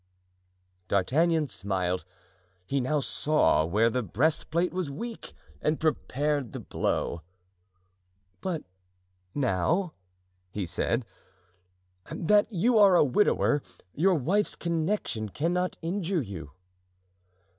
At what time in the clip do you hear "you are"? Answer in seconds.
12.51-12.95